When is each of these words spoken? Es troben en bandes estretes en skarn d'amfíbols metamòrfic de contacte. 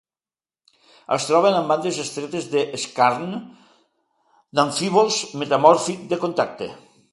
Es 1.17 1.27
troben 1.31 1.57
en 1.57 1.67
bandes 1.71 1.99
estretes 2.05 2.47
en 2.63 2.81
skarn 2.85 3.37
d'amfíbols 4.61 5.23
metamòrfic 5.43 6.05
de 6.15 6.23
contacte. 6.27 6.75